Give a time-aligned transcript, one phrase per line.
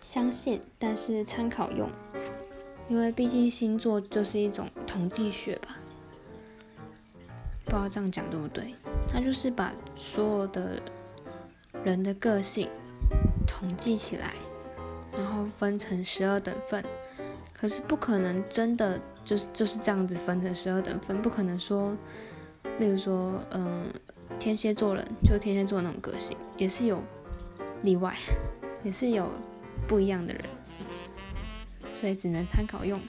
[0.00, 1.88] 相信，但是参考用，
[2.88, 5.76] 因为毕竟星座就是一种统计学吧。
[7.64, 8.74] 不知道这样讲对不对？
[9.06, 10.82] 它就是把所有的
[11.84, 12.68] 人的个性
[13.46, 14.34] 统计起来，
[15.12, 16.84] 然后分成十二等份。
[17.52, 21.94] 可是不可能真的就是就是这样子分成十二等份，不可能说，
[22.78, 23.84] 例如说，嗯，
[24.38, 27.02] 天蝎座人就天蝎座那种个性，也是有
[27.82, 28.16] 例外，
[28.82, 29.28] 也是有
[29.88, 30.44] 不一样的人，
[31.94, 33.00] 所以只能参考用。